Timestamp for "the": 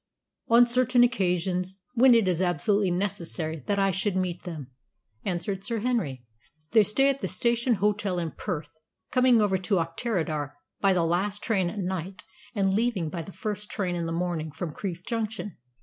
7.19-7.27, 10.93-11.05, 13.21-13.31, 14.07-14.11